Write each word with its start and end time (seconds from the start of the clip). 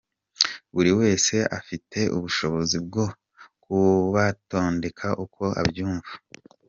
Buri 0.73 0.91
wese 0.99 1.35
afite 1.57 1.99
ubushobozi 2.17 2.77
bwo 2.85 3.05
kubatondeka 3.63 5.07
uko 5.25 5.43
abyumva. 5.61 6.11